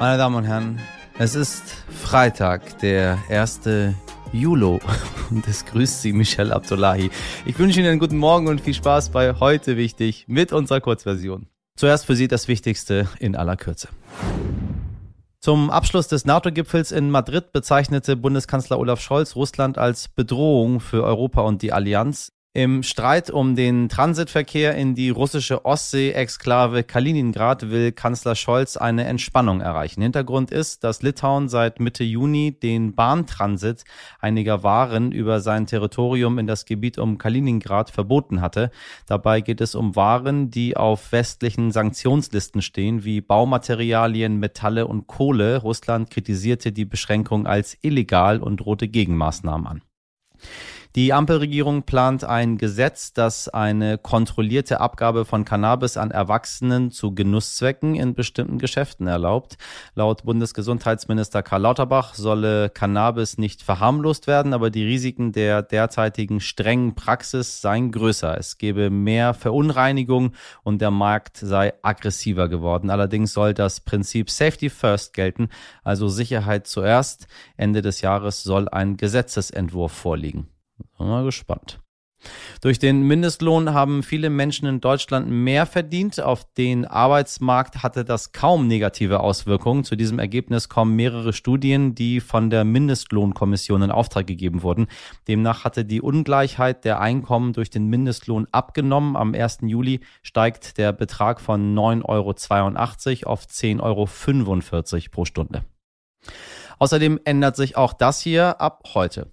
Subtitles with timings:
[0.00, 0.80] Meine Damen und Herren,
[1.18, 3.60] es ist Freitag, der 1.
[4.32, 4.64] Juli
[5.30, 7.10] und es grüßt Sie Michelle Abdullahi.
[7.44, 11.48] Ich wünsche Ihnen einen guten Morgen und viel Spaß bei Heute Wichtig mit unserer Kurzversion.
[11.76, 13.88] Zuerst für Sie das Wichtigste in aller Kürze.
[15.38, 21.42] Zum Abschluss des NATO-Gipfels in Madrid bezeichnete Bundeskanzler Olaf Scholz Russland als Bedrohung für Europa
[21.42, 22.32] und die Allianz.
[22.52, 29.60] Im Streit um den Transitverkehr in die russische Ostsee-Exklave Kaliningrad will Kanzler Scholz eine Entspannung
[29.60, 30.02] erreichen.
[30.02, 33.84] Hintergrund ist, dass Litauen seit Mitte Juni den Bahntransit
[34.18, 38.72] einiger Waren über sein Territorium in das Gebiet um Kaliningrad verboten hatte.
[39.06, 45.58] Dabei geht es um Waren, die auf westlichen Sanktionslisten stehen, wie Baumaterialien, Metalle und Kohle.
[45.58, 49.82] Russland kritisierte die Beschränkung als illegal und drohte Gegenmaßnahmen an.
[50.96, 57.94] Die Ampelregierung plant ein Gesetz, das eine kontrollierte Abgabe von Cannabis an Erwachsenen zu Genusszwecken
[57.94, 59.56] in bestimmten Geschäften erlaubt.
[59.94, 66.96] Laut Bundesgesundheitsminister Karl Lauterbach solle Cannabis nicht verharmlost werden, aber die Risiken der derzeitigen strengen
[66.96, 68.36] Praxis seien größer.
[68.36, 70.32] Es gebe mehr Verunreinigung
[70.64, 72.90] und der Markt sei aggressiver geworden.
[72.90, 75.50] Allerdings soll das Prinzip Safety First gelten,
[75.84, 77.28] also Sicherheit zuerst.
[77.56, 80.48] Ende des Jahres soll ein Gesetzesentwurf vorliegen.
[80.98, 81.80] Mal gespannt.
[82.60, 86.20] Durch den Mindestlohn haben viele Menschen in Deutschland mehr verdient.
[86.20, 89.84] Auf den Arbeitsmarkt hatte das kaum negative Auswirkungen.
[89.84, 94.88] Zu diesem Ergebnis kommen mehrere Studien, die von der Mindestlohnkommission in Auftrag gegeben wurden.
[95.28, 99.16] Demnach hatte die Ungleichheit der Einkommen durch den Mindestlohn abgenommen.
[99.16, 99.60] Am 1.
[99.62, 105.64] Juli steigt der Betrag von 9,82 Euro auf 10,45 Euro pro Stunde.
[106.78, 109.30] Außerdem ändert sich auch das hier ab heute.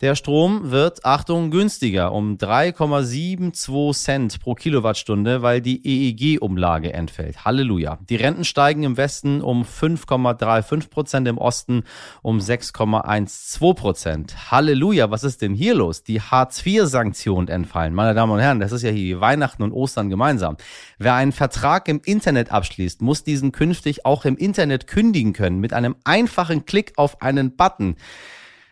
[0.00, 7.44] Der Strom wird, Achtung, günstiger um 3,72 Cent pro Kilowattstunde, weil die EEG-Umlage entfällt.
[7.44, 7.98] Halleluja.
[8.08, 11.82] Die Renten steigen im Westen um 5,35 Prozent, im Osten
[12.22, 14.52] um 6,12 Prozent.
[14.52, 15.10] Halleluja.
[15.10, 16.04] Was ist denn hier los?
[16.04, 17.92] Die Hartz-IV-Sanktionen entfallen.
[17.92, 20.58] Meine Damen und Herren, das ist ja hier Weihnachten und Ostern gemeinsam.
[20.98, 25.72] Wer einen Vertrag im Internet abschließt, muss diesen künftig auch im Internet kündigen können mit
[25.72, 27.96] einem einfachen Klick auf einen Button.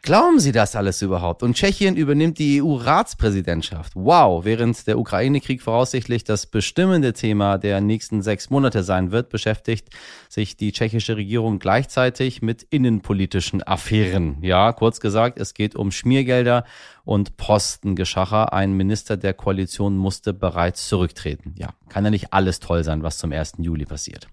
[0.07, 1.43] Glauben Sie das alles überhaupt?
[1.43, 3.95] Und Tschechien übernimmt die EU-Ratspräsidentschaft.
[3.97, 9.89] Wow, während der Ukraine-Krieg voraussichtlich das bestimmende Thema der nächsten sechs Monate sein wird, beschäftigt
[10.29, 14.39] sich die tschechische Regierung gleichzeitig mit innenpolitischen Affären.
[14.43, 16.63] Ja, kurz gesagt, es geht um Schmiergelder
[17.05, 18.53] und Postengeschacher.
[18.53, 21.57] Ein Minister der Koalition musste bereits zurücktreten.
[21.59, 23.55] Ja, kann ja nicht alles toll sein, was zum 1.
[23.59, 24.29] Juli passiert.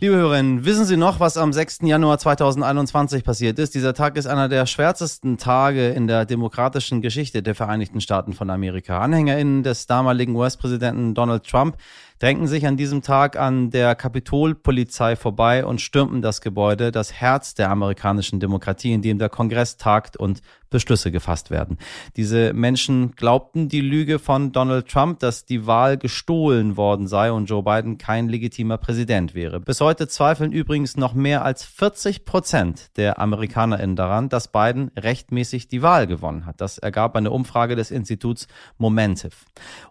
[0.00, 1.78] Liebe Hörerinnen, wissen Sie noch, was am 6.
[1.82, 3.74] Januar 2021 passiert ist?
[3.74, 8.48] Dieser Tag ist einer der schwärzesten Tage in der demokratischen Geschichte der Vereinigten Staaten von
[8.48, 9.00] Amerika.
[9.00, 11.78] AnhängerInnen des damaligen US-Präsidenten Donald Trump
[12.18, 17.54] drängten sich an diesem Tag an der Kapitolpolizei vorbei und stürmten das Gebäude, das Herz
[17.54, 20.40] der amerikanischen Demokratie, in dem der Kongress tagt und
[20.70, 21.78] Beschlüsse gefasst werden.
[22.16, 27.46] Diese Menschen glaubten die Lüge von Donald Trump, dass die Wahl gestohlen worden sei und
[27.46, 29.60] Joe Biden kein legitimer Präsident wäre.
[29.60, 35.68] Bis heute zweifeln übrigens noch mehr als 40 Prozent der AmerikanerInnen daran, dass Biden rechtmäßig
[35.68, 36.60] die Wahl gewonnen hat.
[36.60, 38.46] Das ergab eine Umfrage des Instituts
[38.76, 39.36] Momentive.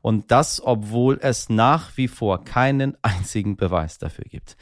[0.02, 4.58] Und das, obwohl es nach wie vor keinen einzigen Beweis dafür gibt.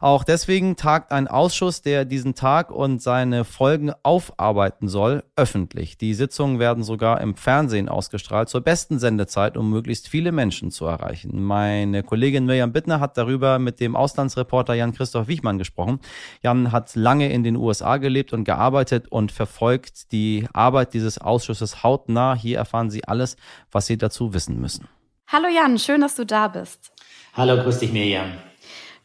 [0.00, 5.96] Auch deswegen tagt ein Ausschuss, der diesen Tag und seine Folgen aufarbeiten soll, öffentlich.
[5.98, 10.84] Die Sitzungen werden sogar im Fernsehen ausgestrahlt, zur besten Sendezeit, um möglichst viele Menschen zu
[10.86, 11.42] erreichen.
[11.44, 16.00] Meine Kollegin Mirjam Bittner hat darüber mit dem Auslandsreporter Jan-Christoph Wichmann gesprochen.
[16.42, 21.84] Jan hat lange in den USA gelebt und gearbeitet und verfolgt die Arbeit dieses Ausschusses
[21.84, 22.34] hautnah.
[22.34, 23.36] Hier erfahren Sie alles,
[23.70, 24.88] was Sie dazu wissen müssen.
[25.28, 26.92] Hallo Jan, schön, dass du da bist.
[27.36, 28.32] Hallo, grüß dich Mirjam.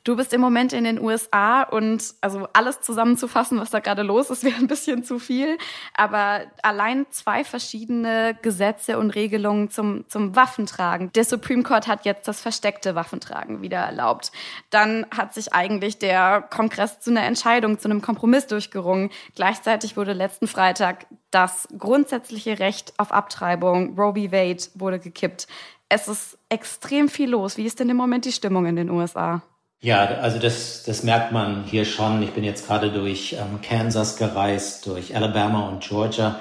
[0.05, 4.29] Du bist im Moment in den USA und also alles zusammenzufassen, was da gerade los
[4.29, 5.57] ist, wäre ein bisschen zu viel.
[5.95, 11.11] Aber allein zwei verschiedene Gesetze und Regelungen zum, zum Waffentragen.
[11.11, 14.31] Der Supreme Court hat jetzt das versteckte Waffentragen wieder erlaubt.
[14.69, 19.09] Dann hat sich eigentlich der Kongress zu einer Entscheidung, zu einem Kompromiss durchgerungen.
[19.35, 24.31] Gleichzeitig wurde letzten Freitag das grundsätzliche Recht auf Abtreibung, Roe v.
[24.31, 25.47] Wade, wurde gekippt.
[25.93, 27.57] Es ist extrem viel los.
[27.57, 29.41] Wie ist denn im Moment die Stimmung in den USA?
[29.81, 32.23] Ja, also das, das merkt man hier schon.
[32.23, 36.39] Ich bin jetzt gerade durch ähm, Kansas gereist, durch Alabama und Georgia.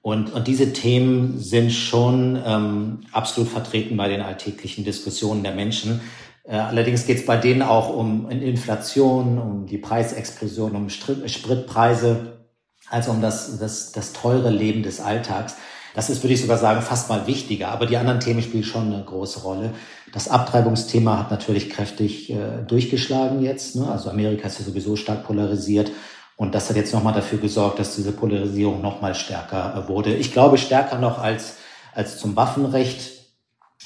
[0.00, 6.00] Und, und diese Themen sind schon ähm, absolut vertreten bei den alltäglichen Diskussionen der Menschen.
[6.44, 12.46] Äh, allerdings geht es bei denen auch um Inflation, um die Preisexplosion, um Spritpreise,
[12.88, 15.56] also um das, das, das teure Leben des Alltags.
[15.96, 17.68] Das ist, würde ich sogar sagen, fast mal wichtiger.
[17.68, 19.72] Aber die anderen Themen spielen schon eine große Rolle.
[20.12, 23.76] Das Abtreibungsthema hat natürlich kräftig äh, durchgeschlagen jetzt.
[23.76, 23.90] Ne?
[23.90, 25.90] Also Amerika ist ja sowieso stark polarisiert.
[26.36, 30.14] Und das hat jetzt nochmal dafür gesorgt, dass diese Polarisierung nochmal stärker äh, wurde.
[30.14, 31.54] Ich glaube, stärker noch als,
[31.94, 33.12] als zum Waffenrecht.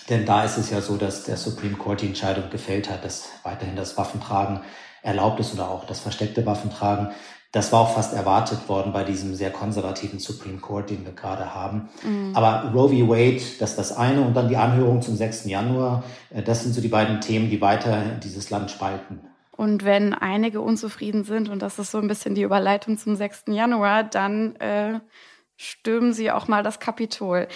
[0.09, 3.29] Denn da ist es ja so, dass der Supreme Court die Entscheidung gefällt hat, dass
[3.45, 4.63] weiterhin das Waffentragen
[5.03, 7.13] erlaubt ist oder auch das versteckte Waffentragen.
[7.53, 11.53] Das war auch fast erwartet worden bei diesem sehr konservativen Supreme Court, den wir gerade
[11.53, 11.89] haben.
[12.05, 12.37] Mhm.
[12.37, 13.09] Aber Roe v.
[13.09, 15.47] Wade, das ist das eine und dann die Anhörung zum 6.
[15.47, 19.21] Januar, äh, das sind so die beiden Themen, die weiter dieses Land spalten.
[19.61, 23.45] Und wenn einige unzufrieden sind, und das ist so ein bisschen die Überleitung zum 6.
[23.49, 25.01] Januar, dann äh,
[25.57, 27.47] stürmen sie auch mal das Kapitol.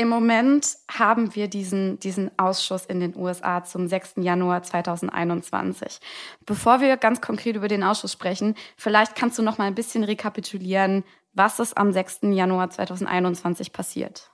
[0.00, 4.14] Im Moment haben wir diesen, diesen Ausschuss in den USA zum 6.
[4.16, 5.98] Januar 2021.
[6.46, 10.02] Bevor wir ganz konkret über den Ausschuss sprechen, vielleicht kannst du noch mal ein bisschen
[10.02, 11.04] rekapitulieren,
[11.34, 12.20] was ist am 6.
[12.30, 14.30] Januar 2021 passiert.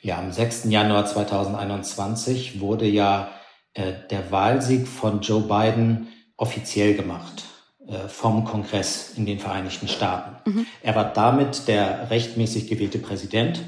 [0.00, 0.66] Ja, am 6.
[0.66, 3.32] Januar 2021 wurde ja
[3.74, 7.42] äh, der Wahlsieg von Joe Biden offiziell gemacht
[7.88, 10.36] äh, vom Kongress in den Vereinigten Staaten.
[10.48, 10.66] Mhm.
[10.82, 13.60] Er war damit der rechtmäßig gewählte Präsident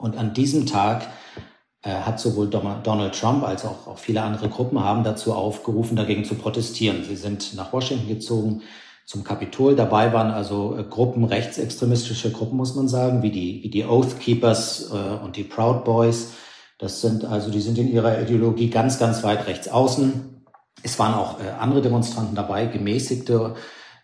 [0.00, 1.06] und an diesem Tag
[1.82, 6.24] äh, hat sowohl Donald Trump als auch, auch viele andere Gruppen haben dazu aufgerufen, dagegen
[6.24, 7.04] zu protestieren.
[7.04, 8.62] Sie sind nach Washington gezogen
[9.06, 9.76] zum Kapitol.
[9.76, 14.18] Dabei waren also äh, Gruppen, rechtsextremistische Gruppen, muss man sagen, wie die, wie die Oath
[14.20, 16.32] Keepers äh, und die Proud Boys.
[16.78, 20.44] Das sind also, die sind in ihrer Ideologie ganz, ganz weit rechts außen.
[20.82, 23.54] Es waren auch äh, andere Demonstranten dabei, gemäßigte.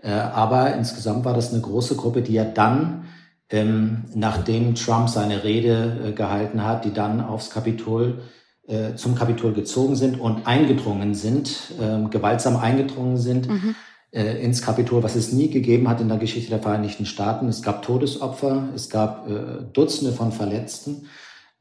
[0.02, 3.04] Äh, aber insgesamt war das eine große Gruppe, die ja dann
[3.50, 8.22] ähm, nachdem Trump seine Rede äh, gehalten hat, die dann aufs Kapitol,
[8.66, 13.76] äh, zum Kapitol gezogen sind und eingedrungen sind, äh, gewaltsam eingedrungen sind mhm.
[14.10, 17.48] äh, ins Kapitol, was es nie gegeben hat in der Geschichte der Vereinigten Staaten.
[17.48, 21.08] Es gab Todesopfer, es gab äh, Dutzende von Verletzten.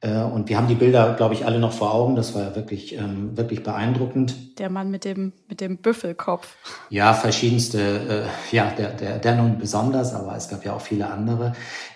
[0.05, 2.15] Äh, und wir haben die Bilder, glaube ich, alle noch vor Augen.
[2.15, 4.59] Das war ja wirklich, ähm, wirklich beeindruckend.
[4.59, 6.55] Der Mann mit dem, mit dem Büffelkopf.
[6.89, 11.09] Ja, verschiedenste, äh, ja, der, der, der nun besonders, aber es gab ja auch viele
[11.09, 11.53] andere.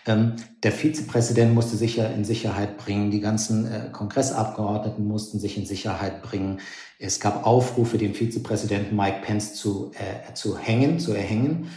[0.08, 3.12] Ähm, der Vizepräsident musste sich ja in Sicherheit bringen.
[3.12, 6.60] Die ganzen äh, Kongressabgeordneten mussten sich in Sicherheit bringen.
[6.98, 11.70] Es gab Aufrufe, den Vizepräsidenten Mike Pence zu, äh, zu hängen, zu erhängen.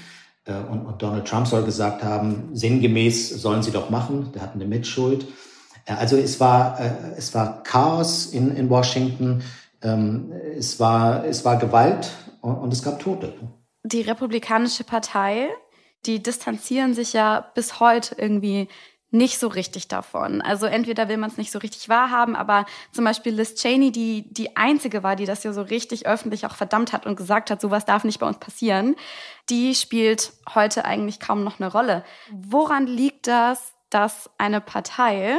[0.46, 4.31] Äh, und, und Donald Trump soll gesagt haben, sinngemäß sollen sie doch machen.
[4.34, 5.26] Der hat eine Mitschuld.
[5.87, 9.43] Also es war, äh, es war Chaos in, in Washington,
[9.82, 13.34] ähm, es, war, es war Gewalt und, und es gab Tote.
[13.84, 15.49] Die Republikanische Partei,
[16.06, 18.69] die distanzieren sich ja bis heute irgendwie
[19.12, 20.40] nicht so richtig davon.
[20.40, 24.32] Also entweder will man es nicht so richtig wahrhaben, aber zum Beispiel Liz Cheney, die
[24.32, 27.61] die einzige war, die das ja so richtig öffentlich auch verdammt hat und gesagt hat,
[27.61, 28.96] sowas darf nicht bei uns passieren,
[29.50, 32.05] die spielt heute eigentlich kaum noch eine Rolle.
[32.31, 35.38] Woran liegt das, dass eine Partei,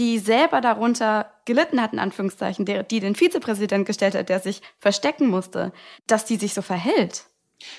[0.00, 4.62] die selber darunter gelitten hat, in Anführungszeichen, der, die den Vizepräsident gestellt hat, der sich
[4.78, 5.72] verstecken musste,
[6.06, 7.24] dass die sich so verhält.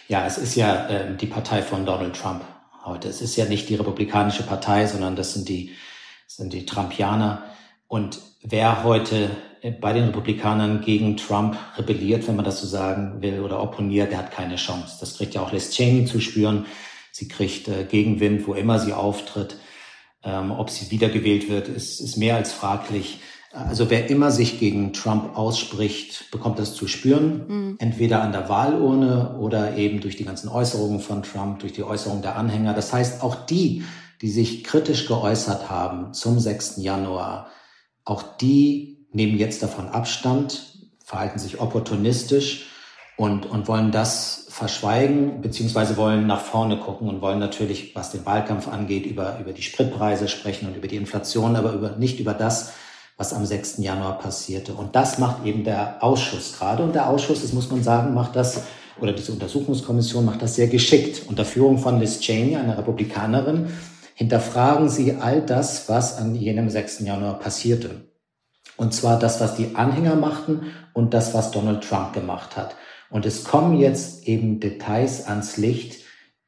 [0.07, 2.43] Ja, es ist ja äh, die Partei von Donald Trump
[2.85, 3.09] heute.
[3.09, 5.75] Es ist ja nicht die Republikanische Partei, sondern das sind die,
[6.27, 7.43] sind die Trumpianer.
[7.87, 9.31] Und wer heute
[9.63, 14.11] äh, bei den Republikanern gegen Trump rebelliert, wenn man das so sagen will, oder opponiert,
[14.11, 14.97] der hat keine Chance.
[14.99, 16.67] Das kriegt ja auch Liz Cheney zu spüren.
[17.11, 19.55] Sie kriegt äh, Gegenwind, wo immer sie auftritt.
[20.23, 23.19] Ähm, ob sie wiedergewählt wird, ist, ist mehr als fraglich.
[23.53, 27.75] Also wer immer sich gegen Trump ausspricht, bekommt das zu spüren, mhm.
[27.79, 32.21] entweder an der Wahlurne oder eben durch die ganzen Äußerungen von Trump, durch die Äußerungen
[32.21, 32.73] der Anhänger.
[32.73, 33.83] Das heißt, auch die,
[34.21, 36.77] die sich kritisch geäußert haben zum 6.
[36.77, 37.47] Januar,
[38.05, 42.67] auch die nehmen jetzt davon Abstand, verhalten sich opportunistisch
[43.17, 48.27] und, und wollen das verschweigen, beziehungsweise wollen nach vorne gucken und wollen natürlich, was den
[48.27, 52.35] Wahlkampf angeht, über, über die Spritpreise sprechen und über die Inflation, aber über, nicht über
[52.35, 52.73] das,
[53.17, 53.79] was am 6.
[53.79, 54.73] Januar passierte.
[54.73, 56.83] Und das macht eben der Ausschuss gerade.
[56.83, 58.61] Und der Ausschuss, das muss man sagen, macht das,
[58.99, 61.23] oder diese Untersuchungskommission macht das sehr geschickt.
[61.27, 63.65] Unter Führung von Liz Cheney, einer Republikanerin,
[64.13, 66.99] hinterfragen sie all das, was an jenem 6.
[66.99, 68.11] Januar passierte.
[68.77, 72.75] Und zwar das, was die Anhänger machten und das, was Donald Trump gemacht hat.
[73.11, 76.01] Und es kommen jetzt eben Details ans Licht,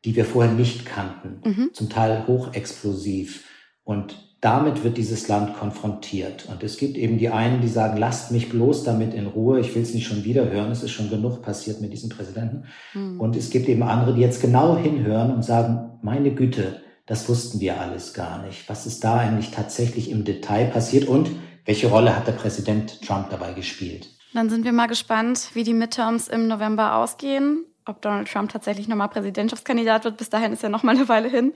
[0.05, 1.69] die wir vorher nicht kannten, mhm.
[1.73, 3.45] zum Teil hochexplosiv.
[3.83, 6.47] Und damit wird dieses Land konfrontiert.
[6.49, 9.73] Und es gibt eben die einen, die sagen, lasst mich bloß damit in Ruhe, ich
[9.75, 12.65] will es nicht schon wieder hören, es ist schon genug passiert mit diesem Präsidenten.
[12.93, 13.21] Mhm.
[13.21, 17.59] Und es gibt eben andere, die jetzt genau hinhören und sagen, meine Güte, das wussten
[17.59, 18.67] wir alles gar nicht.
[18.69, 21.29] Was ist da eigentlich tatsächlich im Detail passiert und
[21.65, 24.09] welche Rolle hat der Präsident Trump dabei gespielt?
[24.33, 27.65] Dann sind wir mal gespannt, wie die Midterms im November ausgehen.
[27.85, 30.17] ob Donald Trump tatsächlich nochmal Präsidentschaftskandidat wird.
[30.17, 31.53] Bis dahin ist ja noch mal eine Weile hin.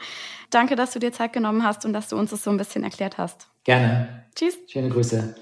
[0.49, 2.83] Danke, dass du dir Zeit genommen hast und dass du uns das so ein bisschen
[2.83, 3.47] erklärt hast.
[3.63, 4.25] Gerne.
[4.35, 4.57] Tschüss.
[4.67, 5.35] Schöne Grüße.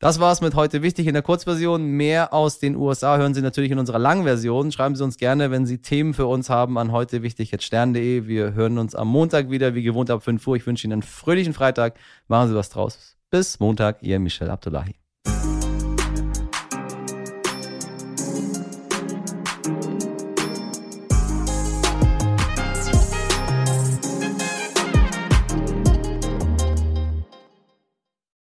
[0.00, 1.84] Das war's mit heute wichtig in der Kurzversion.
[1.84, 4.72] Mehr aus den USA hören Sie natürlich in unserer Langversion.
[4.72, 8.26] Schreiben Sie uns gerne, wenn Sie Themen für uns haben, an heute wichtig stern.de.
[8.26, 10.56] Wir hören uns am Montag wieder, wie gewohnt ab 5 Uhr.
[10.56, 11.98] Ich wünsche Ihnen einen fröhlichen Freitag.
[12.28, 13.18] Machen Sie was draus.
[13.28, 14.99] Bis Montag, Ihr Michel Abdullahi.